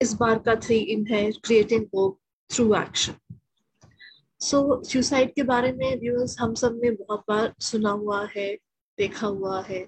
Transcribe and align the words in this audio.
इस 0.00 0.12
बार 0.14 0.38
का 0.38 0.54
थ्री 0.54 0.76
इन 0.92 1.06
है 1.06 1.30
creating 1.44 1.84
hope 1.94 2.18
through 2.50 2.74
action 2.74 3.14
so 4.40 4.82
suicide 4.84 5.34
के 5.34 5.42
बारे 5.42 5.72
में 5.72 6.00
व्यूअर्स 6.00 6.38
हम 6.40 6.54
सबने 6.54 6.90
बहुत 6.90 7.24
बार 7.28 7.54
सुना 7.60 7.90
हुआ 7.90 8.24
है, 8.36 8.54
देखा 8.98 9.26
हुआ 9.26 9.60
है 9.62 9.80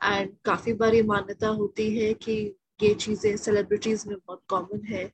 एंड 0.00 0.30
काफ़ी 0.44 0.72
बार 0.72 0.94
ये 0.94 1.02
मान्यता 1.02 1.48
होती 1.58 1.90
है 1.98 2.12
कि 2.14 2.32
ये 2.82 2.94
चीज़ें 2.94 3.36
सेलिब्रिटीज 3.36 4.06
में 4.06 4.16
बहुत 4.16 4.42
कॉमन 4.48 4.84
है 4.86 5.04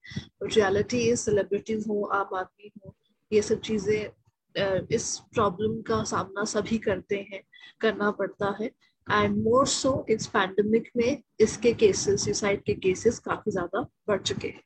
और 0.43 0.51
रियलिटी 0.53 0.99
इज़ 1.01 1.21
सेलिब्रिटीज 1.21 1.87
हो, 1.89 2.03
आम 2.05 2.35
आदमी 2.37 2.71
हो, 2.79 2.95
ये 3.33 3.43
सब 3.43 3.61
चीज़ें 3.61 4.87
इस 4.93 5.17
प्रॉब्लम 5.35 5.81
का 5.83 6.03
सामना 6.05 6.45
सभी 6.45 6.79
करते 6.79 7.17
हैं, 7.33 7.43
करना 7.81 8.11
पड़ता 8.11 8.57
है। 8.61 8.71
एंड 9.07 9.37
मोर 9.39 9.67
सो 9.67 10.05
इस 10.11 10.27
पैंडमिक 10.27 10.91
में 10.97 11.23
इसके 11.41 11.73
केसेस 11.75 12.25
सुसाइड 12.25 12.63
के 12.63 12.75
केसेस 12.75 13.19
काफ़ी 13.19 13.53
ज़्यादा 13.53 13.81
बढ़ 14.09 14.23
चुके 14.23 14.49
हैं। 14.49 14.63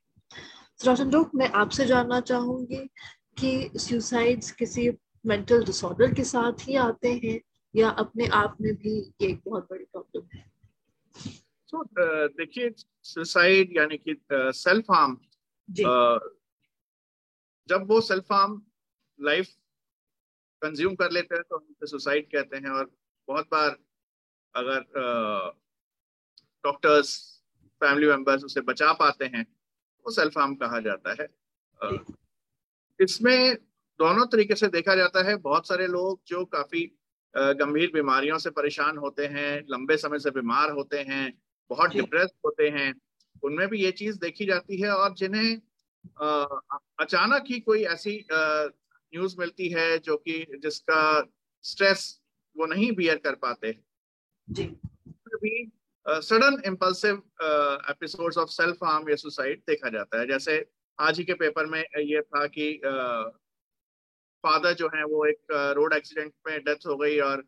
रोशन 0.80 1.10
रोक 1.10 1.30
मैं 1.34 1.48
आपसे 1.60 1.86
जानना 1.86 2.20
चाहूँगी 2.22 2.84
कि 3.38 3.78
सुसाइड्स 3.78 4.50
किसी 4.52 4.88
मेंटल 5.24 5.64
डिसऑर्डर 5.64 6.14
के 6.14 6.24
साथ 6.24 6.68
ही 6.68 6.76
आते 6.78 7.12
हैं 7.24 7.40
या 7.74 7.88
अपने 8.02 8.26
आप 8.34 8.56
में 8.60 8.74
भी 8.74 8.98
ये 8.98 9.28
एक 9.28 9.40
बहुत 9.46 9.66
बड़ी 9.70 9.84
प्रॉब्लम 9.84 10.26
है? 10.34 10.44
तो 11.68 11.78
so, 11.78 11.88
देखिए 12.36 12.74
सुसाइड 13.04 13.76
यानी 13.76 13.96
कि 13.98 14.16
सेल्फ 14.32 14.90
हार्म 14.90 15.16
जब 17.68 17.86
वो 17.88 18.00
सेल्फ 18.00 18.32
हार्म 18.32 18.60
लाइफ 19.18 19.48
कंज्यूम 20.62 20.94
कर 20.94 21.10
लेते 21.12 21.34
हैं 21.34 21.44
तो 21.50 21.56
हम 21.56 21.86
सुसाइड 21.86 22.26
कहते 22.26 22.56
हैं। 22.56 22.70
और 22.70 22.90
बहुत 23.28 23.46
बार 23.52 23.76
अगर 24.58 24.80
डॉक्टर्स 26.64 27.16
फैमिली 27.80 28.06
मेंबर्स 28.08 28.44
उसे 28.44 28.60
बचा 28.60 28.92
पाते 28.92 29.24
हैं 29.24 29.46
वो 30.06 30.12
सेल्फ 30.12 30.38
हार्म 30.38 30.54
कहा 30.54 30.80
जाता 30.80 31.16
है। 31.20 31.26
इसमें 33.00 33.54
दोनों 34.00 34.26
तरीके 34.26 34.54
से 34.54 34.68
देखा 34.68 34.94
जाता 34.94 35.22
है। 35.22 35.36
बहुत 35.36 35.68
सारे 35.68 35.86
लोग 35.86 36.20
जो 36.26 36.44
काफ़ी 36.44 36.84
गंभीर 37.34 37.90
बीमारियों 37.92 38.38
से 38.38 38.50
परेशान 38.50 38.96
होते 38.98 39.26
हैं 39.26 39.50
लंबे 39.70 39.96
समय 39.96 40.18
से 40.18 40.30
बीमार 40.30 40.70
होते 40.70 40.98
हैं 40.98 41.24
बहुत 41.70 41.90
डिप्रेस 41.90 42.30
होते 42.44 42.68
हैं 42.68 42.92
उनमें 43.42 43.68
भी 43.68 43.82
ये 43.82 43.90
चीज़ 43.92 44.18
देखी 44.18 44.46
जाती 44.46 44.80
है 44.80 44.90
और 44.90 45.14
जिन्हें 45.14 45.60
अचानक 47.00 47.44
ही 47.46 47.60
कोई 47.60 47.82
ऐसी 47.86 48.14
न्यूज़ 48.32 49.36
मिलती 49.38 49.68
है 49.68 49.98
जो 49.98 50.16
कि 50.16 50.38
जिसका 50.62 51.02
स्ट्रेस 51.64 52.20
वो 52.56 52.66
नहीं 52.66 52.90
बियर 52.92 53.18
कर 53.18 53.34
पाते। 53.34 53.78
भी 54.50 55.70
sudden 56.06 56.62
impulsive 56.66 57.22
episodes 57.90 58.38
of 58.38 58.48
self 58.48 58.84
harm 58.84 59.10
या 59.10 59.16
सुसाइड 59.16 59.62
देखा 59.68 59.88
जाता 59.88 60.20
है। 60.20 60.26
जैसे 60.26 60.70
आज 61.00 61.18
ही 61.18 61.24
के 61.24 61.34
पेपर 61.34 61.66
में 61.66 61.80
ये 61.80 62.20
था 62.22 62.46
कि 62.46 62.80
फादर 64.44 64.72
uh, 64.72 64.78
जो 64.78 64.88
है 64.94 65.04
वो 65.04 65.24
एक 65.26 65.40
रोड 65.76 65.92
uh, 65.92 65.98
एक्सीडेंट 65.98 66.32
में 66.46 66.60
डेथ 66.64 66.86
हो 66.86 66.96
गई 66.96 67.18
और 67.18 67.38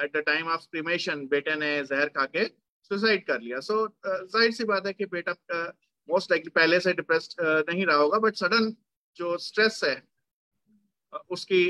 at 0.00 0.16
the 0.16 0.22
time 0.26 0.48
of 0.48 0.60
cremation 0.60 1.26
बेटे 1.26 1.54
ने 1.54 1.84
जहर 1.84 2.08
खा 2.08 2.24
के 2.26 2.44
सुसाइड 2.90 3.26
कर 3.26 3.40
लिया। 3.40 3.60
सो 3.60 3.74
so, 3.74 3.92
ज़ाहिर 4.32 4.52
सी 4.52 4.64
बात 4.64 4.86
है 4.86 4.92
कि 4.92 5.06
बेटा 5.06 5.32
मोस्ट 6.08 6.30
लाइकली 6.30 6.50
पहले 6.50 6.80
से 6.80 6.92
डिप्रेस्ड 6.92 7.34
नहीं 7.68 7.86
रहा 7.86 7.96
होगा 7.96 8.18
बट 8.18 8.34
सडन 8.34 8.76
जो 9.16 9.36
स्ट्रेस 9.38 9.80
है 9.84 10.02
उसकी 11.30 11.66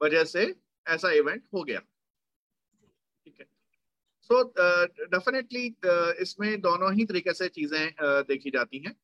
वजह 0.00 0.24
से 0.24 0.63
ऐसा 0.88 1.10
इवेंट 1.10 1.42
हो 1.54 1.62
गया। 1.64 1.80
ठीक 3.24 3.36
है। 3.40 3.46
सो 4.22 4.42
डेफिनेटली 5.04 5.66
इसमें 6.22 6.60
दोनों 6.60 6.92
ही 6.94 7.04
तरीके 7.04 7.32
से 7.32 7.48
चीज़ें 7.48 7.86
uh, 7.86 8.28
देखी 8.28 8.50
जाती 8.50 8.78
हैं। 8.78 8.96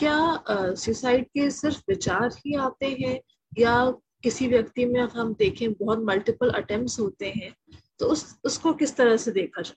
क्या 0.00 0.74
सुसाइड 0.74 1.24
uh, 1.24 1.28
के 1.28 1.50
सिर्फ़ 1.50 1.82
विचार 1.88 2.28
ही 2.36 2.54
आते 2.54 2.86
हैं? 3.00 3.20
या 3.58 3.90
किसी 4.22 4.48
व्यक्ति 4.48 4.84
में 4.84 5.00
अगर 5.00 5.18
हम 5.18 5.34
देखें 5.34 5.72
बहुत 5.72 5.98
मल्टीपल 5.98 6.50
अटेम्प्ट्स 6.50 6.98
होते 7.00 7.30
हैं 7.30 7.54
तो 7.98 8.06
उस 8.06 8.40
उसको 8.44 8.72
किस 8.74 8.96
तरह 8.96 9.16
से 9.16 9.30
देखा 9.30 9.62
जाए? 9.62 9.76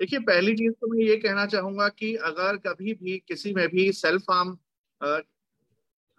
देखिए 0.00 0.18
पहली 0.18 0.54
चीज़ 0.54 0.72
तो 0.72 0.86
मैं 0.86 1.04
ये 1.04 1.16
कहना 1.16 1.46
चाहूँगा 1.46 1.88
कि 1.88 2.14
अगर 2.16 2.56
कभी 2.56 2.94
भी 2.94 3.18
किसी 3.28 3.54
में 3.54 3.68
भी 3.68 3.92
सेल्फ 3.92 4.22
हार्म 4.30 4.58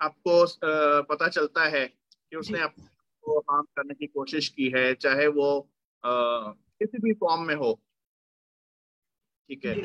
आपको 0.03 0.33
पता 1.09 1.27
चलता 1.27 1.65
है 1.65 1.85
कि 1.87 2.35
उसने 2.35 2.59
आपको 2.59 3.39
हार्म 3.39 3.65
करने 3.77 3.93
की 3.93 4.07
कोशिश 4.07 4.47
की 4.49 4.69
है 4.69 4.93
चाहे 4.93 5.27
वो 5.27 5.49
किसी 6.03 6.97
भी 6.99 7.13
फॉर्म 7.13 7.45
में 7.47 7.55
हो। 7.55 7.73
ठीक 9.49 9.65
है? 9.65 9.75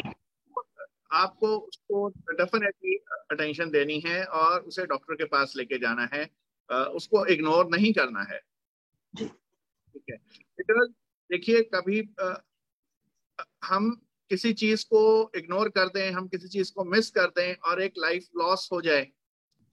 आपको 1.12 1.48
उसको 1.58 2.08
डेफिनेटली 2.30 2.94
अटेंशन 3.30 3.70
देनी 3.70 3.98
है 4.06 4.24
और 4.24 4.60
उसे 4.60 4.86
डॉक्टर 4.86 5.14
के 5.14 5.24
पास 5.24 5.54
लेके 5.56 5.78
जाना 5.78 6.08
है। 6.14 6.24
उसको 6.70 7.24
इग्नोर 7.26 7.68
नहीं 7.68 7.92
करना 7.92 8.22
है। 8.22 8.38
ठीक 9.14 10.02
है? 10.10 10.16
बिकॉज़ 10.58 10.90
देखिए 11.30 11.62
कभी 11.74 12.00
हम 13.64 13.90
किसी 14.30 14.52
चीज़ 14.52 14.84
को 14.84 15.00
इग्नोर 15.36 15.68
कर 15.68 15.88
दें 15.88 16.10
हम 16.10 16.28
किसी 16.28 16.48
चीज़ 16.48 16.72
को 16.72 16.84
मिस 16.84 17.10
कर 17.10 17.26
दें 17.36 17.54
और 17.70 17.82
एक 17.82 17.94
लाइफ 17.98 18.28
लॉस 18.36 18.68
हो 18.72 18.80
जाए 18.80 19.06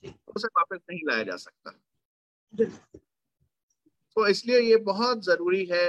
उसे 0.07 0.47
वापस 0.47 0.79
नहीं 0.89 0.99
लाया 1.03 1.23
जा 1.23 1.35
सकता। 1.35 1.71
तो 4.17 4.27
इसलिए 4.27 4.59
ये 4.59 4.75
बहुत 4.83 5.23
ज़रूरी 5.25 5.65
है 5.65 5.87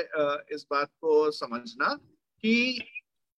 इस 0.52 0.66
बात 0.70 0.90
को 1.00 1.30
समझना 1.30 1.94
कि 2.44 2.80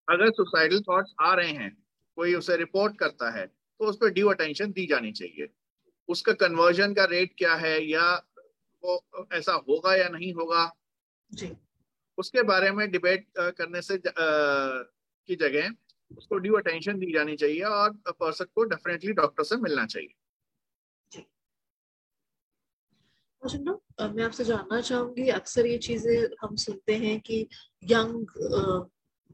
अगर 0.08 0.30
सुसाइडल 0.30 0.80
थॉट्स 0.80 1.14
आ 1.20 1.34
रहे 1.34 1.50
हैं 1.50 1.76
कोई 2.16 2.34
उसे 2.34 2.56
रिपोर्ट 2.56 2.98
करता 2.98 3.30
है 3.30 3.46
तो 3.46 3.86
उस 3.86 3.96
पर 3.96 4.08
ड्यू 4.08 4.28
अटेंशन 4.28 4.72
दी 4.72 4.86
जानी 4.86 5.12
चाहिए। 5.12 5.48
उसका 6.08 6.32
कन्वर्जन 6.32 6.94
का 6.94 7.04
रेट 7.04 7.34
क्या 7.38 7.54
है 7.54 7.84
या 7.84 8.06
वो 8.82 9.26
ऐसा 9.32 9.52
होगा 9.68 9.94
या 9.96 10.08
नहीं 10.08 10.32
होगा? 10.32 10.72
जी। 11.30 11.56
उसके 12.18 12.42
बारे 12.42 12.70
में 12.70 12.90
डिबेट 12.90 13.26
करने 13.38 13.82
से 13.82 13.96
ज, 13.98 14.06
आ, 14.06 14.12
की 15.28 15.36
जगह 15.36 15.74
उसको 16.10 16.38
ड्यू 16.38 16.54
अटेंशन 16.54 16.98
दी 16.98 17.12
जानी 17.12 17.36
चाहिए 17.36 17.62
और 17.62 17.90
पर्सन 18.08 18.44
को 18.54 18.64
डेफिनेटली 18.64 19.12
डॉक्टर 19.12 19.44
से 19.44 19.56
मिलना 19.56 19.86
चाहिए। 19.86 20.14
मैं 23.42 24.24
आपसे 24.24 24.44
जानना 24.44 24.80
चाहूँगी 24.80 25.28
अक्सर 25.30 25.66
ये 25.66 25.78
चीज़ें 25.78 26.36
हम 26.42 26.56
सुनते 26.56 26.94
हैं 26.96 27.18
कि 27.20 27.46
यंग 27.82 28.88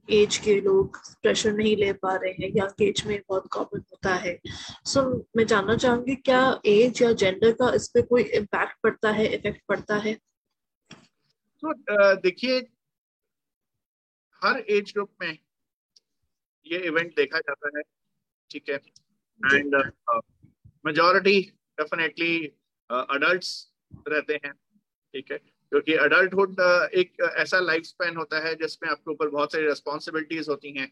एज 0.09 0.37
के 0.37 0.61
लोग 0.61 0.97
प्रेशर 1.23 1.53
नहीं 1.53 1.77
ले 1.77 1.93
पा 1.93 2.15
रहे 2.17 2.31
हैं 2.33 2.51
यंग 2.57 2.83
एज 2.83 3.03
में 3.07 3.21
बहुत 3.29 3.47
कॉमन 3.53 3.83
होता 3.93 4.15
है। 4.15 4.39
सो 4.45 5.01
so, 5.01 5.25
मैं 5.37 5.47
जानना 5.47 5.77
चाहूँगी 5.77 6.17
क्या 6.17 6.61
एज 6.67 7.03
या 7.03 7.13
जेंडर 7.13 7.53
का 7.53 7.73
इस 7.75 7.89
पे 7.89 8.03
कोई 8.03 8.23
इम्पैक्ट 8.23 8.77
पड़ता 8.83 9.11
है 9.11 9.27
इफ़ेक्ट 9.35 9.63
पड़ता 9.69 9.97
है? 9.97 10.15
तो 11.63 12.15
देखिए 12.21 12.59
हर 14.43 14.65
एज 14.71 14.93
ग्रुप 14.93 15.11
में 15.23 15.39
ये 16.67 16.79
इवेंट 16.87 17.15
देखा 17.17 17.39
जाता 17.39 17.79
है 17.79 17.83
ठीक 18.51 18.69
है? 18.69 18.77
एंड 19.41 19.77
मेजोरिटी 20.87 21.41
डेफिनेटली 21.81 22.37
अडल्ट्स 22.91 23.71
रहते 24.09 24.35
हैं 24.45 24.53
ठीक 24.53 25.33
है? 25.33 25.39
क्योंकि 25.39 25.95
अडल्टहुड 25.97 26.61
एक 26.95 27.21
ऐसा 27.37 27.59
लाइफ 27.61 27.85
स्पैन 27.85 28.17
होता 28.17 28.41
है 28.47 28.55
जिसमें 28.55 28.91
आपके 28.91 29.11
ऊपर 29.13 29.29
बहुत 29.29 29.53
सारी 29.53 29.67
रेस्पॉन्सिबिलिटीज 29.67 30.49
होती 30.49 30.73
हैं। 30.73 30.87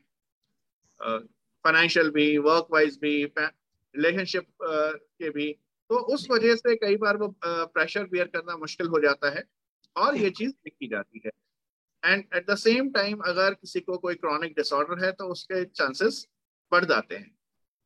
फाइनेंशियल 1.64 2.10
भी 2.10 2.36
वर्क 2.40 2.68
वाइज 2.72 2.98
भी 2.98 3.12
रिलेशनशिप 3.34 4.46
के 4.62 5.30
भी। 5.30 5.52
तो 5.90 5.98
उस 6.14 6.26
वजह 6.30 6.54
से 6.54 6.76
कई 6.76 6.96
बार 6.96 7.16
वो 7.16 7.28
प्रेशर 7.44 8.04
बियर 8.06 8.26
करना 8.26 8.56
मुश्किल 8.56 8.86
हो 8.86 9.00
जाता 9.00 9.30
है 9.30 9.44
और 9.96 10.16
ये 10.16 10.30
चीज़ 10.30 10.50
देखी 10.50 10.88
जाती 10.88 11.22
है। 11.26 11.30
And 12.02 12.24
at 12.34 12.50
the 12.50 12.54
same 12.56 12.90
time 12.90 13.18
अगर 13.26 13.54
किसी 13.54 13.80
को 13.80 13.98
कोई 13.98 14.14
क्रॉनिक 14.14 14.54
डिसऑर्डर 14.56 15.04
है 15.04 15.12
तो 15.12 15.24
उसके 15.26 15.64
चांसेस 15.64 16.26
बढ़ 16.72 16.84
जाते 16.84 17.16
हैं। 17.16 17.30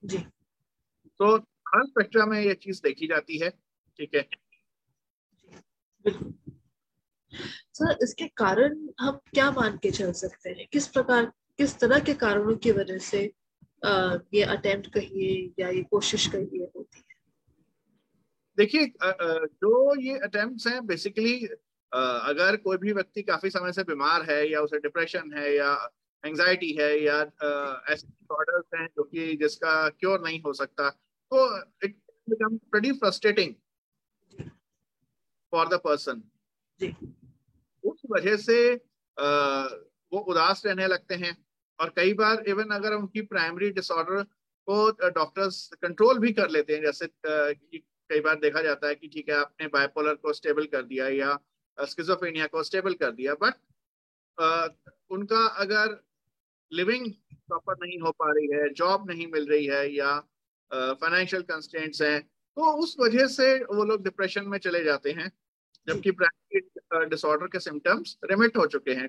जी। 0.03 0.19
तो 0.19 1.37
हर 1.69 1.85
स्पेक्ट्रम 1.85 2.31
में 2.31 2.41
ये 2.41 2.55
चीज़ 2.57 2.81
देखी 2.83 3.07
जाती 3.07 3.39
है 3.39 3.51
ठीक 3.51 4.15
है? 4.15 4.29
सर 7.75 7.99
इसके 8.03 8.27
कारण 8.29 8.89
हम 9.01 9.21
क्या 9.35 9.51
मान 9.51 9.77
के 9.83 9.91
चल 9.91 10.13
सकते 10.13 10.51
हैं? 10.51 10.67
किस 10.73 10.87
प्रकार, 10.87 11.33
किस 11.59 11.79
तरह 11.79 11.99
के 11.99 12.15
कारणों 12.15 12.57
की 12.57 12.73
वजह 12.73 12.99
से 12.99 13.33
ये 14.35 14.43
अटेम्प्ट 14.43 14.93
कहिए 14.93 15.53
या 15.59 15.69
ये 15.69 15.83
कोशिश 15.83 16.27
कहिए 16.27 16.71
होती 16.77 16.99
है? 16.99 17.15
देखिए 18.59 18.93
जो 19.05 20.01
ये 20.01 20.19
अटेम्प्ट्स 20.19 20.67
हैं 20.67 20.87
बेसिकली 20.87 21.47
अगर 21.93 22.57
कोई 22.57 22.77
भी 22.77 22.93
व्यक्ति 22.93 23.23
काफ़ी 23.23 23.51
समय 23.51 23.73
से 23.73 23.83
बीमार 23.83 24.23
है 24.31 24.51
या 24.51 24.61
उसे 24.61 24.79
डिप्रेशन 24.79 25.33
है 25.39 25.55
या 25.57 25.93
एंजाइटी 26.25 26.73
है 26.81 27.05
या 27.05 27.21
ऐसे 27.91 28.07
हैं 28.77 28.87
जो 28.87 29.03
कि 29.03 29.37
जिसका 29.37 29.89
क्योर 29.89 30.21
नहीं 30.21 30.41
हो 30.41 30.53
सकता 30.53 30.91
तो 31.33 31.59
it 31.85 31.97
become 32.31 32.57
pretty 32.57 32.93
frustrating 32.93 33.55
for 35.57 35.69
the 35.69 35.81
person 35.85 36.23
उस 37.85 38.03
वजह 38.11 38.37
से 38.37 38.59
आ, 38.73 39.27
वो 40.13 40.19
उदास 40.23 40.63
रहने 40.67 40.87
लगते 40.87 41.15
हैं। 41.17 41.37
और 41.79 41.93
कई 41.97 42.13
बार 42.15 42.43
इवन 42.49 42.71
अगर 42.75 42.95
उनकी 42.95 43.21
प्राइमरी 43.25 43.71
डिसऑर्डर 43.73 44.23
को 44.69 45.11
डॉक्टर्स 45.11 45.57
कंट्रोल 45.83 46.19
भी 46.19 46.33
कर 46.33 46.51
लेते 46.51 46.75
हैं 46.75 46.83
जैसे 46.83 47.09
कई 47.25 48.21
बार 48.21 48.37
देखा 48.41 48.63
जाता 48.63 48.89
है 48.89 48.95
कि 48.95 49.09
ठीक 49.09 49.29
है 49.29 49.35
आपने 49.37 49.67
बायपोलर 49.69 50.15
को 50.17 50.33
स्टेबल 50.33 50.67
कर 50.67 50.83
दिया 50.85 51.09
या 51.09 51.39
स्किजोफेनिया 51.79 52.47
को 52.47 52.63
स्टेबल 52.63 52.95
कर 52.95 53.11
दिया। 53.13 53.35
बट 53.35 53.55
उनका 55.11 55.47
अगर 55.59 55.97
लिविंग 56.73 57.11
प्रॉपर 57.33 57.75
नहीं 57.83 57.99
हो 58.01 58.11
पा 58.13 58.31
रही 58.31 58.49
है 58.55 58.69
जॉब 58.75 59.11
नहीं 59.11 59.27
मिल 59.33 59.49
रही 59.49 59.67
है 59.67 59.83
या 59.95 60.19
फाइनेंशियल 60.71 61.43
कंस्टेंट्स 61.51 62.03
हैं 62.03 62.21
तो 62.23 62.73
उस 62.83 62.97
वजह 63.01 63.27
से 63.31 63.55
वो 63.65 63.85
लोग 63.85 64.05
डिप्रेशन 64.05 64.49
में 64.49 64.59
चले 64.59 64.83
जाते 64.85 65.13
हैं। 65.13 65.31
जबकि 65.89 66.11
प्राइमरी 66.11 67.07
डिसऑर्डर 67.07 67.47
के 67.47 67.61
सिम्टम्स 67.61 68.17
रिमिट 68.25 68.57
हो 68.57 68.67
चुके 68.67 68.95
हैं। 68.95 69.09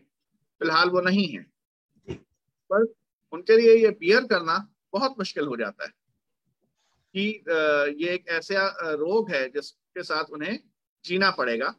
फ़िलहाल 0.62 0.90
वो 0.90 1.02
नहीं 1.02 1.28
है। 1.28 1.46
पर 2.72 2.86
उनके 3.34 3.58
लिए 3.58 3.76
ये 3.76 3.90
बियर 3.90 4.26
करना 4.26 4.58
बहुत 4.94 5.16
मुश्किल 5.18 5.46
हो 5.46 5.58
जाता 5.58 5.86
है 5.86 5.92
कि 7.16 7.44
ये 8.04 8.14
एक 8.14 8.28
ऐसा 8.28 8.68
रोग 8.94 9.32
है 9.32 9.48
जिसके 9.50 10.04
साथ 10.04 10.26
उन्हें 10.26 10.60
जीना 11.06 11.32
पड़ेगा। 11.32 11.70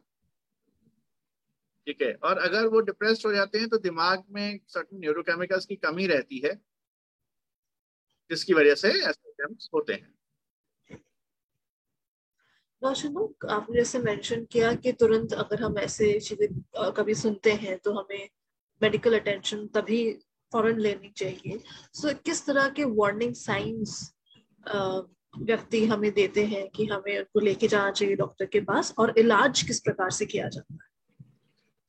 ठीक 1.87 2.01
है? 2.01 2.13
और 2.13 2.37
अगर 2.37 2.67
वो 2.67 2.79
डिप्रेस्ड 2.81 3.25
हो 3.25 3.33
जाते 3.33 3.59
हैं 3.59 3.69
तो 3.69 3.77
दिमाग 3.77 4.23
में 4.29 4.59
सर्टन 4.67 4.97
न्यूरोकेमिकल्स 4.97 5.65
की 5.65 5.75
कमी 5.75 6.07
रहती 6.07 6.39
है 6.39 6.53
जिसकी 8.29 8.53
वजह 8.53 8.75
से 8.75 8.89
ऐसे 9.01 9.43
होते 9.73 9.93
हैं। 9.93 10.18
आपने 12.81 13.75
जैसे 13.75 13.99
मेंशन 13.99 14.43
किया 14.45 14.73
कि 14.75 14.91
तुरंत 14.91 15.33
अगर 15.33 15.61
हम 15.63 15.77
ऐसे 15.79 16.19
चीज़ें 16.19 16.91
कभी 16.97 17.13
सुनते 17.13 17.51
हैं 17.53 17.77
तो 17.79 17.93
हमें 17.93 18.29
मेडिकल 18.81 19.19
अटेंशन 19.19 19.65
तभी 19.67 20.03
फ़ौरन 20.51 20.79
लेनी 20.79 21.11
चाहिए। 21.17 21.59
सो 21.93 22.07
so, 22.09 22.15
किस 22.25 22.45
तरह 22.45 22.69
के 22.69 22.83
वार्निंग 22.83 23.33
साइंस 23.33 24.13
व्यक्ति 25.39 25.85
हमें 25.85 26.11
देते 26.13 26.45
हैं 26.45 26.67
कि 26.69 26.85
हमें 26.85 27.17
उनको 27.17 27.39
लेके 27.39 27.67
जाना 27.67 27.91
चाहिए 27.91 28.15
डॉक्टर 28.15 28.45
के 28.45 28.59
पास 28.61 28.93
और 28.99 29.13
इलाज 29.17 29.61
किस 29.61 29.79
प्रकार 29.79 30.11
से 30.11 30.25
किया 30.25 30.47
जाता 30.47 30.73
है? 30.73 30.79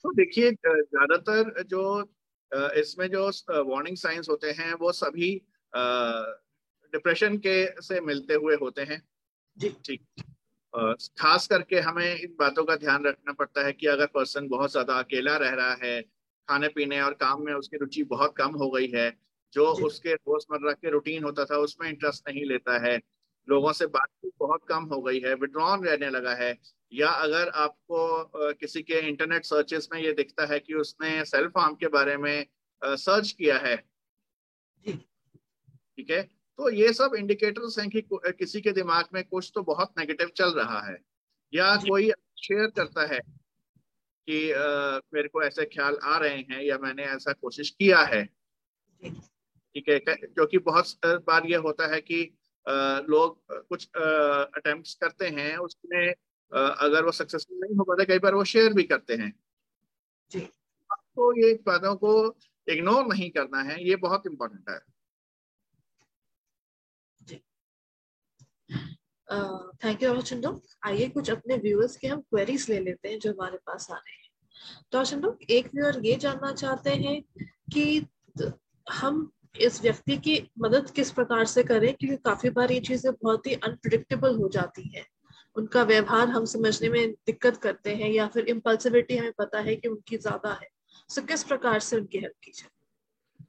तो 0.05 0.13
देखिए 0.13 0.51
ज़्यादातर 0.51 1.63
जो 1.63 1.83
इसमें 2.81 3.07
जो 3.09 3.29
वार्निंग 3.65 3.97
साइंस 3.97 4.29
होते 4.29 4.51
हैं 4.51 4.73
वो 4.75 4.93
सभी 4.93 5.31
डिप्रेशन 6.93 7.37
के 7.39 7.83
से 7.83 8.01
मिलते 8.01 8.35
हुए 8.35 8.57
होते 8.57 8.83
हैं। 8.83 9.03
जी। 9.57 9.75
ठीक। 9.87 10.30
खास 10.75 11.47
करके 11.47 11.81
हमें 11.81 12.17
इन 12.17 12.35
बातों 12.39 12.65
का 12.65 12.77
ध्यान 12.77 13.05
रखना 13.05 13.33
पड़ता 13.33 13.65
है 13.67 13.73
कि 13.73 13.87
अगर 13.87 14.07
पर्सन 14.07 14.49
बहुत 14.49 14.71
ज़्यादा 14.71 14.95
अकेला 14.95 15.37
रह 15.37 15.51
रहा 15.51 15.75
है 15.83 16.01
खाने 16.49 16.69
पीने 16.69 17.01
और 17.01 17.15
काम 17.15 17.43
में 17.43 17.53
उसकी 17.55 17.77
रुचि 17.77 18.03
बहुत 18.03 18.35
कम 18.37 18.55
हो 18.55 18.71
गई 18.71 18.87
है 18.87 19.11
जो 19.53 19.67
उसके 19.87 20.15
रोज़मर्रा 20.15 20.73
के 20.73 20.91
रूटीन 20.91 21.25
होता 21.25 21.45
था 21.45 21.57
उसमें 21.57 21.89
इंटरेस्ट 21.89 22.29
नहीं 22.29 22.45
लेता 22.45 22.79
है 22.79 23.01
लोगों 23.49 23.73
से 23.73 23.87
बातचीत 23.87 24.33
बहुत 24.39 24.65
कम 24.69 24.85
हो 24.85 25.01
गई 25.03 25.21
है 25.21 25.35
विड्रॉन 25.35 25.85
रहने 25.85 26.11
लगा 26.11 26.35
है 26.35 26.59
या 26.93 27.09
अगर 27.09 27.49
आपको 27.49 28.53
किसी 28.53 28.83
के 28.83 28.99
इंटरनेट 29.09 29.45
सर्चेस 29.45 29.89
में 29.93 30.01
ये 30.01 30.13
दिखता 30.13 30.47
है 30.47 30.59
कि 30.61 30.75
उसने 30.75 31.25
सेल्फ 31.25 31.59
हार्म 31.59 31.75
के 31.75 31.89
बारे 31.89 32.17
में 32.17 32.47
सर्च 32.83 33.33
किया 33.33 33.59
है। 33.59 33.77
ठीक 34.87 36.11
है? 36.11 36.40
तो 36.61 36.71
ये 36.71 36.93
सब 36.93 37.15
इंडिकेटर्स 37.19 37.79
हैं 37.79 37.89
कि 37.91 38.03
किसी 38.13 38.61
के 38.61 38.73
दिमाग 38.73 39.05
में 39.15 39.23
कुछ 39.25 39.51
तो 39.55 39.63
बहुत 39.63 39.93
नेगेटिव 39.99 40.31
चल 40.37 40.51
रहा 40.53 40.81
है। 40.81 40.97
या 41.53 41.77
कोई 41.77 42.11
शेयर 42.39 42.67
करता 42.71 43.07
है 43.15 43.21
कि 43.21 44.51
आ, 44.53 44.99
मेरे 45.15 45.29
को 45.29 45.43
ऐसे 45.43 45.65
ख्याल 45.65 45.97
आ 46.05 46.19
रहे 46.19 46.39
हैं 46.51 46.61
या 46.63 46.79
मैंने 46.79 47.05
ऐसा 47.05 47.33
कोशिश 47.33 47.71
किया 47.71 47.99
है। 47.99 48.25
ठीक 49.05 49.89
है 49.89 49.99
क्योंकि 49.99 50.59
बहुत 50.59 51.07
बार 51.07 51.47
ये 51.47 51.57
होता 51.57 51.87
है 51.87 52.01
कि 52.01 52.23
आ, 52.67 52.99
लोग 52.99 53.41
कुछ 53.53 53.89
अटेम्प्ट 53.97 55.01
करते 55.01 55.29
हैं 55.29 55.57
उसमें 55.57 56.15
आ, 56.53 56.61
अगर 56.61 57.05
वो 57.05 57.13
सक्सेसफुल 57.13 57.59
नहीं 57.59 57.77
हो 57.77 57.85
पाते 57.85 58.05
कई 58.05 58.19
बार 58.19 58.35
वो 58.35 58.45
शेयर 58.45 58.73
भी 58.73 58.83
करते 58.83 59.15
हैं। 59.15 59.33
तो 60.37 61.33
ये 61.39 61.55
बातों 61.67 61.97
को 61.97 62.15
इग्नोर 62.69 63.07
नहीं 63.07 63.31
करना 63.31 63.63
है 63.63 63.85
ये 63.89 63.97
बहुत 63.97 64.27
इम्पोर्टेंट 64.27 64.71
है। 64.71 64.81
थैंक 69.31 70.03
यू 70.03 70.13
अर्चंदो 70.15 70.61
आइए 70.87 71.09
कुछ 71.09 71.31
अपने 71.31 71.57
व्यूअर्स 71.57 71.97
के 71.97 72.09
हम 72.09 72.21
क्वेरीज 72.21 72.67
ले 72.71 72.79
लेते 72.81 73.09
हैं 73.09 73.19
जो 73.19 73.33
हमारे 73.33 73.59
पास 73.67 73.87
आ 73.91 73.95
रहे 73.95 74.15
हैं। 74.15 74.29
तो 74.93 74.99
अर्चंदो 74.99 75.37
एक 75.51 75.67
व्यूअर 75.75 76.01
ये 76.07 76.17
जानना 76.17 76.53
चाहते 76.53 76.91
हैं 76.91 77.21
कि 77.73 78.07
हम 78.87 79.31
इस 79.61 79.81
व्यक्ति 79.83 80.17
की 80.17 80.51
मदद 80.59 80.91
किस 80.91 81.11
प्रकार 81.11 81.45
से 81.45 81.63
करें? 81.63 81.95
क्योंकि 81.95 82.17
काफ़ी 82.17 82.51
बार 82.51 82.73
ये 82.73 82.81
चीज़ें 82.81 83.13
बहुत 83.23 83.47
ही 83.47 83.55
अनप्रिडिक्टेबल 83.55 84.37
हो 84.37 84.49
जाती 84.49 84.83
हैं। 84.97 85.07
उनका 85.57 85.83
व्यवहार 85.83 86.29
हम 86.29 86.45
समझने 86.45 86.89
में 86.89 87.11
दिक्कत 87.11 87.57
करते 87.57 87.95
हैं 87.95 88.11
या 88.11 88.27
फिर 88.27 88.45
इम्पल्सिविटी 88.45 89.17
हमें 89.17 89.33
पता 89.39 89.61
है 89.61 89.77
कि 89.77 89.89
उनकी 89.89 90.17
ज़्यादा 90.17 90.53
है। 90.53 90.69
सो 91.11 91.23
किस 91.23 91.43
प्रकार 91.45 91.81
से 91.81 91.97
उनकी 91.97 92.19
हेल्प 92.19 92.35
की 92.45 92.53
जाए? 92.53 92.71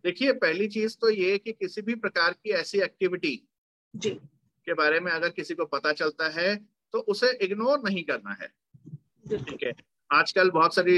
देखिए 0.03 0.31
पहली 0.33 0.67
चीज़ 0.67 0.97
तो 1.01 1.09
ये 1.09 1.37
कि 1.37 1.51
किसी 1.51 1.81
भी 1.81 1.95
प्रकार 1.95 2.31
की 2.33 2.51
ऐसी 2.51 2.81
एक्टिविटी 2.81 3.47
जी। 3.95 4.19
के 4.65 4.73
बारे 4.73 4.99
में 4.99 5.11
अगर 5.11 5.29
किसी 5.29 5.53
को 5.53 5.65
पता 5.65 5.91
चलता 5.93 6.29
है 6.29 6.55
तो 6.93 6.99
उसे 6.99 7.31
इग्नोर 7.41 7.79
नहीं 7.79 8.03
करना 8.03 8.33
है। 8.41 8.47
ठीक 9.37 9.63
है? 9.63 9.73
आजकल 10.13 10.49
बहुत 10.51 10.75
सारी 10.75 10.97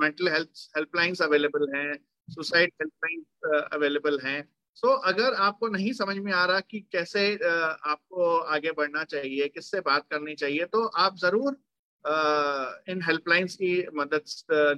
मेंटल 0.00 0.28
हेल्थ 0.28 0.70
हेल्पलाइंस 0.76 1.22
अवेलेबल 1.22 1.76
हैं 1.76 1.98
सुसाइड 2.28 2.72
हेल्पलाइन 2.82 3.24
अवेलेबल 3.72 4.18
हैं। 4.24 4.48
सो 4.74 4.86
so, 4.86 5.00
अगर 5.04 5.34
आपको 5.34 5.68
नहीं 5.68 5.92
समझ 5.92 6.16
में 6.16 6.32
आ 6.32 6.44
रहा 6.44 6.60
कि 6.60 6.80
कैसे 6.92 7.36
uh, 7.36 7.74
आपको 7.84 8.38
आगे 8.38 8.70
बढ़ना 8.70 9.04
चाहिए 9.04 9.48
किससे 9.48 9.80
बात 9.80 10.06
करनी 10.10 10.34
चाहिए 10.34 10.64
तो 10.64 10.84
आप 10.86 11.16
ज़रूर 11.16 11.52
uh, 11.52 12.90
इन 12.90 13.02
हेल्पलाइंस 13.02 13.56
की 13.56 13.86
मदद 13.94 14.22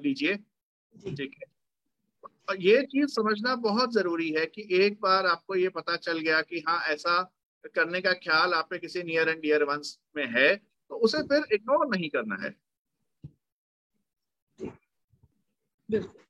लीजिए। 0.04 0.36
ठीक 1.16 1.36
है? 1.42 1.50
ये 2.58 2.82
चीज़ 2.82 3.06
समझना 3.06 3.54
बहुत 3.56 3.92
ज़रूरी 3.94 4.30
है 4.30 4.46
कि 4.46 4.66
एक 4.72 4.98
बार 5.00 5.26
आपको 5.26 5.54
ये 5.54 5.68
पता 5.68 5.96
चल 5.96 6.18
गया 6.18 6.40
कि 6.40 6.64
हाँ 6.68 6.80
ऐसा 6.84 7.32
करने 7.68 8.00
का 8.00 8.12
ख्याल 8.12 8.54
आप 8.54 8.66
पे 8.70 8.78
किसी 8.78 9.02
नियर 9.02 9.28
एंड 9.28 9.40
डियर 9.42 9.64
वंस 9.64 9.98
में 10.16 10.26
है 10.26 10.54
तो 10.56 10.94
उसे 10.96 11.22
फिर 11.22 11.54
इग्नोर 11.54 11.86
नहीं 11.96 12.08
करना 12.08 12.36
है। 12.42 12.54
बिल्कुल। 15.88 16.20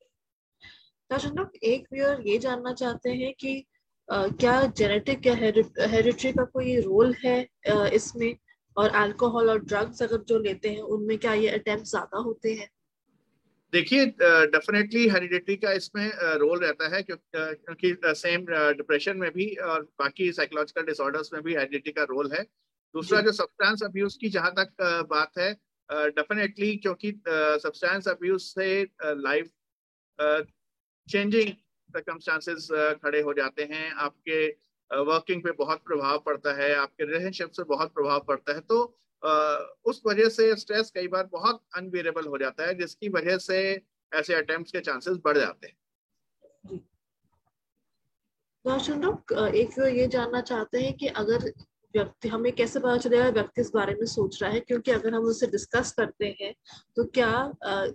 एक 1.65 1.87
व्यूअर 1.93 2.21
ये 2.27 2.39
जानना 2.39 2.73
चाहते 2.73 3.11
हैं 3.11 3.33
कि 3.35 3.65
आ, 4.13 4.27
क्या 4.27 4.63
जेनेटिक 4.67 5.27
या 5.27 5.35
हेरिटरी 5.35 6.33
का 6.33 6.45
कोई 6.45 6.81
रोल 6.81 7.15
है 7.25 7.49
आ, 7.71 7.87
इसमें? 7.87 8.37
और 8.77 8.91
अल्कोहल 8.91 9.51
और 9.51 9.59
ड्रग्स 9.65 10.03
अगर 10.03 10.23
जो 10.23 10.39
लेते 10.39 10.71
हैं 10.71 10.81
उनमें 10.81 11.19
क्या 11.19 11.33
ये 11.35 11.49
अटेम्प्ट 11.49 11.85
ज़्यादा 11.85 12.19
होते 12.19 12.53
हैं? 12.53 12.69
देखिए 13.73 14.07
डेफिनेटली 14.17 15.09
हेरिडिटी 15.09 15.55
का 15.57 15.71
इसमें 15.73 16.11
रोल 16.39 16.59
रहता 16.59 16.89
है 16.95 17.03
क्योंकि 17.03 17.95
सेम 18.17 18.45
डिप्रेशन 18.77 19.17
में 19.17 19.31
भी 19.33 19.47
और 19.67 19.83
बाकी 19.99 20.33
साइकोलॉजिकल 20.33 20.87
डिसऑर्डर्स 20.87 21.33
में 21.33 21.43
भी 21.43 21.55
हेरिडिटी 21.55 21.93
का 21.93 22.03
रोल 22.11 22.31
है। 22.33 22.43
दूसरा 22.95 23.21
जो। 23.21 23.33
सब्सटेंस 23.33 23.83
अब्यूज 23.83 24.17
की 24.17 24.29
जहाँ 24.29 24.51
तक 24.59 25.07
बात 25.11 25.39
है 25.39 25.53
डेफिनेटली 26.11 26.77
क्योंकि 26.77 27.13
सब्सटेंस 27.29 28.09
अब्यूज 28.09 28.41
से 28.43 28.83
लाइफ 29.03 29.51
चेंजिंग 31.09 31.53
सर्कमस्टांसेस 31.91 32.69
खड़े 33.03 33.21
हो 33.21 33.33
जाते 33.35 33.63
हैं। 33.73 33.91
आपके 33.93 34.47
वर्किंग 34.91 35.43
पे 35.43 35.53
बहुत 35.59 35.83
प्रभाव 35.85 36.19
पड़ता 36.27 36.53
है 36.55 36.75
आपके 36.77 37.05
रिलेशनशिप 37.07 37.51
से 37.51 37.63
बहुत 37.65 37.95
प्रभाव 37.95 38.25
पड़ता 38.29 38.55
है। 38.55 38.61
तो 38.63 38.85
उस 39.23 40.03
वजह 40.07 40.29
से 40.29 40.55
स्ट्रेस 40.57 40.91
कई 40.95 41.09
बार 41.09 41.29
बहुत 41.33 41.61
अनबियरेबल 41.77 42.27
हो 42.27 42.39
जाता 42.39 42.67
है 42.67 42.75
जिसकी 42.75 43.09
वजह 43.09 43.39
से 43.39 43.59
ऐसे 44.13 44.35
अटेम्प्ट 44.35 44.73
के 44.73 44.81
चांसेस 44.81 45.19
बढ़ 45.25 45.39
जाते 45.39 45.67
हैं। 45.67 45.77
तो 48.65 49.47
एक 49.47 49.79
ये 49.97 50.07
जानना 50.07 50.41
चाहते 50.41 50.81
हैं 50.81 50.93
कि 50.97 51.07
अगर 51.07 51.53
व्यक्ति 51.95 52.29
हमें 52.29 52.53
कैसे 52.53 52.81
पता 52.81 52.97
चलेगा 52.97 53.29
व्यक्ति 53.31 53.61
इस 53.61 53.71
बारे 53.75 53.95
में 53.95 54.05
सोच 54.07 54.43
रहा 54.43 54.51
है? 54.51 54.61
क्योंकि 54.61 54.91
अगर 54.91 55.15
हम 55.15 55.25
उससे 55.25 55.47
डिस्कस 55.47 55.93
करते 55.93 56.27
हैं 56.41 56.55
तो 56.97 57.05
क्या 57.17 57.53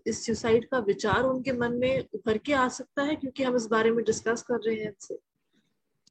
इस 0.08 0.26
सुसाइड 0.26 0.68
का 0.70 0.80
विचार 0.80 1.24
उनके 1.24 1.52
मन 1.54 1.74
में 1.74 2.08
उभर 2.14 2.38
के 2.38 2.54
आ 2.54 2.68
सकता 2.70 3.04
है? 3.04 3.16
क्योंकि 3.16 3.44
हम 3.44 3.56
इस 3.56 3.66
बारे 3.68 3.92
में 3.92 4.04
डिस्कस 4.06 4.42
कर 4.42 4.60
रहे 4.66 4.76
हैं 4.76 4.88
इनसे 4.88 5.18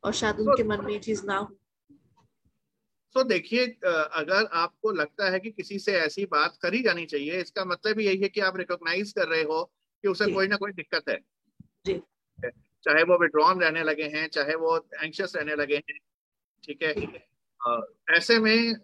और 0.05 0.13
शायद 0.13 0.41
उनके 0.41 0.65
मन 0.65 0.85
में 0.85 0.93
ये 0.93 0.99
चीज़ 0.99 1.25
ना 1.27 1.37
हो। 1.37 1.57
तो 3.17 3.23
देखिए 3.25 3.67
अगर 3.87 4.49
आपको 4.55 4.91
लगता 4.93 5.29
है 5.31 5.39
कि 5.41 5.51
किसी 5.51 5.79
से 5.79 5.93
ऐसी 5.93 6.25
बात 6.25 6.57
करी 6.63 6.83
जानी 6.83 7.05
चाहिए 7.07 7.41
इसका 7.41 7.65
मतलब 7.65 8.01
यही 8.01 8.19
है 8.23 8.29
कि 8.29 8.41
आप 8.41 8.57
रिकॉग्नाइज 8.57 9.13
कर 9.13 9.29
रहे 9.29 9.43
हो 9.43 9.63
कि 10.05 10.09
उसे 10.09 10.27
कोई 10.33 10.49
ना 10.49 10.57
कोई 10.57 10.73
दिक्कत 10.73 11.09
है। 11.09 11.17
जी। 11.87 11.95
चाहे 12.85 13.03
वो 13.03 13.19
विड्रॉन 13.19 13.61
रहने 13.61 13.83
लगे 13.83 14.09
हैं 14.09 14.27
चाहे 14.29 14.55
वो 14.55 14.77
एंक्शस 15.03 15.33
रहने 15.37 15.55
लगे 15.55 15.77
हैं 15.77 15.99
ठीक 16.65 16.83
है? 16.83 16.93
ऐसे 18.11 18.39
में 18.39 18.75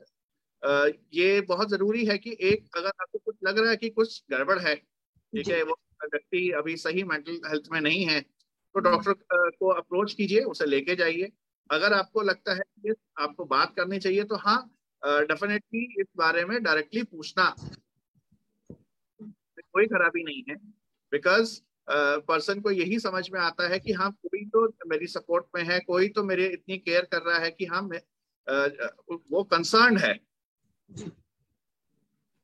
ये 1.14 1.40
बहुत 1.42 1.70
ज़रूरी 1.70 2.04
है 2.06 2.18
कि 2.18 2.36
एक 2.42 2.76
अगर 2.76 2.88
आपको 2.88 3.18
कुछ 3.18 3.36
लग 3.44 3.58
रहा 3.58 3.70
है 3.70 3.76
कि 3.76 3.90
कुछ 3.90 4.22
गड़बड़ 4.30 4.58
है 4.58 4.74
ठीक 4.74 5.48
है? 5.48 5.62
वो 5.62 5.78
व्यक्ति 6.04 6.50
अभी 6.56 6.76
सही 6.78 7.04
मेंटल 7.04 7.40
हेल्थ 7.48 7.70
में 7.72 7.80
नहीं 7.80 8.04
है 8.06 8.20
तो 8.20 8.80
डॉक्टर 8.80 9.14
को 9.32 9.72
अप्रोच 9.74 10.12
कीजिए 10.14 10.40
उसे 10.46 10.66
लेके 10.66 10.96
जाइए। 10.96 11.30
अगर 11.72 11.92
आपको 11.92 12.22
लगता 12.22 12.54
है 12.54 12.60
कि 12.60 12.94
आपको 13.18 13.44
बात 13.44 13.74
करनी 13.76 13.98
चाहिए 13.98 14.24
तो 14.24 14.36
हाँ 14.36 14.70
डेफिनेटली 15.04 15.84
इस 16.00 16.06
बारे 16.16 16.44
में 16.44 16.62
डायरेक्टली 16.62 17.02
पूछना। 17.02 17.56
कोई 19.60 19.86
खराबी 19.86 20.24
नहीं 20.24 20.42
है। 20.48 20.56
बिकॉज़ 21.12 21.60
पर्सन 21.90 22.54
uh, 22.54 22.62
को 22.62 22.70
यही 22.70 22.98
समझ 22.98 23.30
में 23.30 23.40
आता 23.40 23.68
है 23.68 23.78
कि 23.78 23.92
हाँ 23.92 24.10
कोई 24.12 24.44
तो 24.46 24.66
मेरी 24.86 25.06
सपोर्ट 25.06 25.46
में 25.54 25.62
है 25.64 25.80
कोई 25.80 26.08
तो 26.08 26.24
मेरे 26.24 26.46
इतनी 26.46 26.78
केयर 26.78 27.04
कर 27.04 27.22
रहा 27.22 27.38
है 27.38 27.50
कि 27.50 27.64
हाँ 27.64 27.88
uh, 27.88 29.18
वो 29.30 29.42
कंसर्न 29.44 29.96
है। 29.96 30.14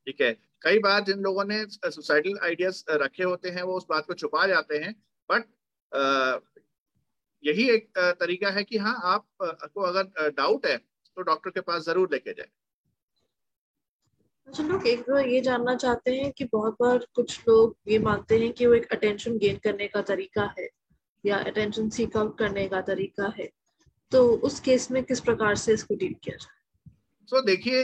ठीक 0.07 0.21
है? 0.21 0.33
कई 0.63 0.79
बार 0.79 1.05
जिन 1.05 1.21
लोगों 1.21 1.45
ने 1.45 1.65
सुसाइडल 1.69 2.39
आइडियाज़ 2.43 2.85
रखे 2.91 3.25
होते 3.25 3.51
हैं 3.51 3.63
वो 3.63 3.77
उस 3.77 3.87
बात 3.91 4.07
को 4.07 4.15
छुपा 4.15 4.47
जाते 4.47 4.79
हैं। 4.79 4.95
बट 5.31 5.45
यही 7.45 7.68
एक 7.71 7.99
तरीका 8.21 8.50
है 8.50 8.64
कि 8.64 8.78
हाँ 8.78 9.00
आप 9.04 9.26
को 9.42 9.80
अगर 9.80 10.30
डाउट 10.30 10.66
है 10.66 10.76
तो 10.76 11.23
डॉक्टर 11.23 11.50
के 11.50 11.61
पास 11.61 11.83
ज़रूर 11.83 12.09
लेके 12.12 12.33
जाए। 12.33 12.49
अच्छा 14.49 14.62
लोग 14.62 14.87
एक 14.87 15.00
बार 15.00 15.26
ये 15.28 15.40
जानना 15.40 15.75
चाहते 15.75 16.14
हैं 16.14 16.30
कि 16.33 16.45
बहुत 16.45 16.76
बार 16.80 17.07
कुछ 17.14 17.49
लोग 17.49 17.76
ये 17.88 17.99
मानते 17.99 18.38
हैं 18.38 18.52
कि 18.52 18.66
वो 18.66 18.75
एक 18.75 18.92
अटेंशन 18.92 19.38
गेन 19.38 19.57
करने 19.57 19.88
का 19.88 20.02
तरीका 20.02 20.54
है 20.59 20.68
या 21.25 21.37
अटेंशन 21.37 21.88
सीक 21.88 22.16
आउट 22.16 22.38
करने 22.38 22.66
का 22.68 22.80
तरीका 22.80 23.33
है। 23.38 23.49
तो 24.12 24.26
उस 24.38 24.61
केस 24.61 24.90
में 24.90 25.02
किस 25.04 25.21
प्रकार 25.21 25.54
से 25.54 25.73
इसको 25.73 25.95
डील 25.95 26.14
किया 26.25 26.37
जाए? 26.37 26.57
सो 27.26 27.38
so, 27.38 27.47
देखिए 27.47 27.83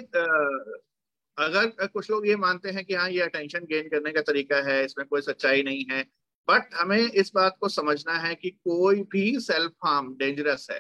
अगर 1.39 1.87
कुछ 1.87 2.11
लोग 2.11 2.27
ये 2.29 2.37
मानते 2.37 2.71
हैं 2.71 2.85
कि 2.85 2.95
हाँ 2.95 3.09
ये 3.11 3.21
अटेंशन 3.21 3.65
गेन 3.65 3.89
करने 3.89 4.13
का 4.13 4.21
तरीका 4.21 4.57
है 4.63 4.85
इसमें 4.85 5.07
कोई 5.07 5.21
सच्चाई 5.21 5.63
नहीं 5.63 5.85
है 5.91 6.05
बट 6.49 6.75
हमें 6.75 6.99
इस 6.99 7.33
बात 7.35 7.57
को 7.61 7.69
समझना 7.69 8.19
है 8.19 8.35
कि 8.35 8.51
कोई 8.51 9.03
भी 9.13 9.41
सेल्फ 9.41 9.73
हार्म 9.85 10.15
डेंजरस 10.17 10.67
है। 10.71 10.79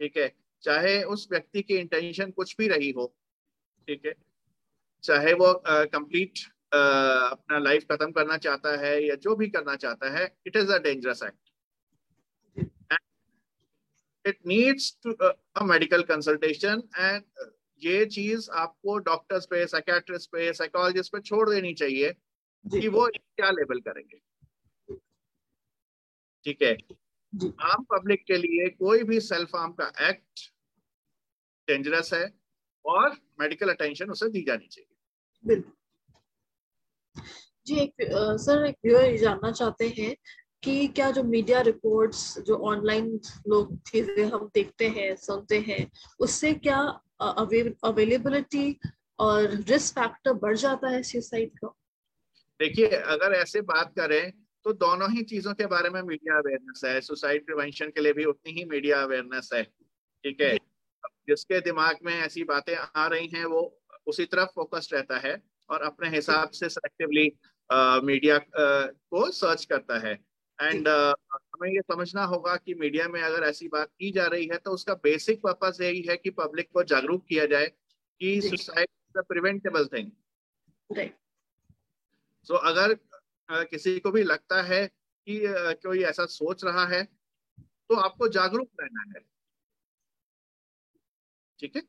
ठीक 0.00 0.16
है? 0.16 0.32
चाहे 0.62 1.02
उस 1.04 1.28
व्यक्ति 1.30 1.62
की 1.62 1.76
इंटेंशन 1.76 2.30
कुछ 2.30 2.54
भी 2.58 2.68
रही 2.68 2.90
हो 2.90 3.06
ठीक 3.88 4.06
है? 4.06 4.14
चाहे 5.04 5.32
वो 5.32 5.52
कंप्लीट 5.66 6.38
uh, 6.38 6.44
uh, 6.74 7.30
अपना 7.32 7.58
लाइफ 7.58 7.84
खत्म 7.90 8.10
करना 8.12 8.36
चाहता 8.36 8.76
है 8.80 8.94
या 9.04 9.14
जो 9.14 9.34
भी 9.36 9.46
करना 9.48 9.76
चाहता 9.76 10.10
है 10.18 10.24
it 10.46 10.56
is 10.56 10.72
a 10.72 10.78
dangerous 10.78 11.22
act 11.22 11.48
it 14.24 14.38
needs 14.46 14.96
to 15.02 15.12
a 15.12 15.64
medical 15.64 16.02
consultation 16.02 16.82
and 16.98 17.22
ये 17.82 18.04
चीज़ 18.06 18.50
आपको 18.50 18.98
डॉक्टर्स 18.98 19.46
पे 19.46 19.66
साइकेट्रिस्ट 19.66 20.30
पे 20.30 20.52
साइकोलॉजिस्ट 20.52 21.12
पे 21.12 21.20
छोड़ 21.20 21.48
देनी 21.50 21.72
चाहिए। 21.74 22.14
कि 22.70 22.88
वो 22.88 23.06
क्या 23.08 23.50
लेबल 23.50 23.80
करेंगे? 23.80 24.18
ठीक 26.44 26.62
है? 26.62 26.72
आम 27.62 27.84
पब्लिक 27.90 28.24
के 28.26 28.36
लिए 28.36 28.68
कोई 28.68 29.02
भी 29.02 29.20
सेल्फ 29.20 29.54
आर्म 29.56 29.72
का 29.80 29.86
एक्ट 30.08 30.50
डेंजरस 31.68 32.12
है 32.14 32.26
और 32.84 33.16
मेडिकल 33.40 33.68
अटेंशन 33.68 34.10
उसे 34.10 34.28
दी 34.30 34.42
जानी 34.42 34.66
चाहिए। 34.66 35.62
जी 37.66 37.76
एक 37.76 38.02
आ, 38.02 38.36
सर 38.36 38.64
एक 38.66 38.76
व्यूअर 38.84 39.16
जानना 39.16 39.50
चाहते 39.52 39.88
हैं 39.98 40.14
कि 40.62 40.86
क्या 40.88 41.10
जो 41.10 41.22
मीडिया 41.22 41.60
रिपोर्ट्स 41.60 42.38
जो 42.38 42.56
ऑनलाइन 42.70 43.10
लोग 43.48 43.76
चीज़ें 43.90 44.24
हम 44.24 44.48
देखते 44.54 44.88
हैं 44.88 45.14
सुनते 45.16 45.58
हैं 45.68 45.90
उससे 46.20 46.52
क्या 46.54 46.78
अवेलेबिलिटी 47.20 48.78
और 49.20 49.50
रिस्क 49.68 49.98
फैक्टर 49.98 50.32
बढ़ 50.32 50.56
जाता 50.56 50.88
है 50.88 51.02
सुसाइड 51.02 51.58
का? 51.58 51.74
देखिए 52.60 52.86
अगर 52.86 53.32
ऐसे 53.32 53.60
बात 53.60 53.92
करें 53.96 54.32
तो 54.64 54.72
दोनों 54.72 55.10
ही 55.12 55.22
चीज़ों 55.22 55.54
के 55.54 55.66
बारे 55.66 55.90
में 55.90 56.00
मीडिया 56.02 56.38
अवेयरनेस 56.38 56.80
है। 56.84 57.00
सुसाइड 57.00 57.44
प्रिवेंशन 57.46 57.90
के 57.90 58.00
लिए 58.00 58.12
भी 58.12 58.24
उतनी 58.24 58.52
ही 58.52 58.64
मीडिया 58.64 59.02
अवेयरनेस 59.02 59.50
है 59.54 59.62
ठीक 59.62 60.40
है? 60.40 60.56
जिसके 61.28 61.60
दिमाग 61.60 61.98
में 62.04 62.14
ऐसी 62.14 62.44
बातें 62.44 62.74
आ 62.76 63.06
रही 63.06 63.28
हैं 63.28 63.44
वो 63.44 63.60
उसी 64.06 64.24
तरफ़ 64.24 64.48
फोकस 64.54 64.88
रहता 64.92 65.18
है 65.18 65.42
और 65.70 65.82
अपने 65.82 66.08
हिसाब 66.08 66.50
से 66.50 66.68
सेलेक्टिवली 66.68 67.24
मीडिया 68.06 68.38
को 68.56 69.30
सर्च 69.30 69.64
करता 69.64 69.98
है। 69.98 70.12
एंड 70.58 70.88
uh, 70.88 71.14
हमें 71.32 71.68
ये 71.70 71.80
समझना 71.80 72.24
होगा 72.24 72.56
कि 72.56 72.74
मीडिया 72.74 73.08
में 73.08 73.20
अगर 73.22 73.46
ऐसी 73.46 73.68
बात 73.68 73.88
की 73.98 74.10
जा 74.10 74.26
रही 74.26 74.46
है 74.46 74.56
तो 74.58 74.70
उसका 74.70 74.94
बेसिक 74.94 75.40
पर्पज 75.42 75.78
यही 75.82 76.00
है 76.08 76.16
कि 76.16 76.30
पब्लिक 76.30 76.68
को 76.74 76.82
जागरूक 76.82 77.24
किया 77.28 77.46
जाए 77.46 77.66
कि 78.20 78.40
suicide 78.40 78.88
preventable 79.18 79.86
thing 79.86 80.10
so 82.48 82.54
so, 82.54 82.60
अगर 82.64 82.94
किसी 83.48 83.98
को 84.00 84.10
भी 84.10 84.22
लगता 84.22 84.62
है 84.62 84.86
कि 84.86 85.40
कोई 85.82 86.02
ऐसा 86.02 86.26
सोच 86.26 86.64
रहा 86.64 86.84
है 86.86 87.02
तो 87.04 87.94
आपको 87.96 88.28
जागरूक 88.28 88.68
रहना 88.80 89.02
है। 89.08 89.20
ठीक 91.58 91.76
है? 91.76 91.82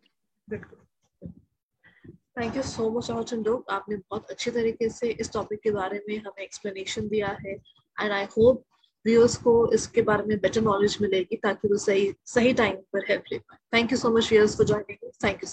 Thank 2.37 2.55
you 2.55 2.63
so 2.63 2.89
much 2.89 3.29
Chandok 3.29 3.69
आपने 3.69 3.95
बहुत 3.95 4.31
अच्छे 4.31 4.51
तरीके 4.51 4.89
से 4.89 5.09
इस 5.11 5.31
टॉपिक 5.33 5.59
के 5.59 5.71
बारे 5.71 6.03
में 6.09 6.17
हमें 6.17 6.43
एक्सप्लेनेशन 6.43 7.07
दिया 7.07 7.37
है। 7.45 7.53
एंड 7.53 8.11
आई 8.11 8.25
होप 8.37 8.63
व्यूअर्स 9.05 9.35
को 9.37 9.53
इसके 9.73 10.01
बारे 10.01 10.23
में 10.23 10.39
बेटर 10.39 10.61
नॉलेज 10.61 10.97
मिलेगी 11.01 11.35
ताकि 11.35 11.67
वो 11.67 11.77
सही 11.77 12.13
सही 12.25 12.53
टाइम 12.53 12.75
पर 12.93 13.05
हेल्प 13.09 13.31
ले 13.31 13.39
पाए 13.39 13.57
thank 13.73 13.91
you 13.91 13.97
so 13.97 14.09
much 14.17 14.31
viewers 14.31 14.57
for 14.57 14.67
joining 14.67 15.11
thank 15.23 15.43
you 15.43 15.49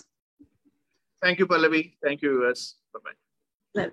thank 1.22 1.40
you 1.40 1.46
Pallavi 1.46 1.82
thank 2.04 2.24
you 2.24 2.30
viewers 2.30 2.68
bye 2.94 3.14
bye 3.74 3.90